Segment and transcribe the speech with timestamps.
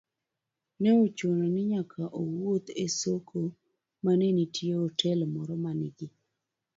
[0.81, 3.39] ne ochuno ni nyaka owuoth e soko
[4.03, 6.07] ma ne nitie otel moro ma nigi